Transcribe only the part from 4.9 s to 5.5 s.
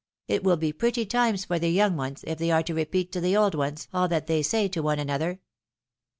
another